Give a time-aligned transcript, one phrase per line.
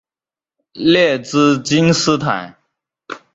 [0.73, 2.57] 列兹金斯坦。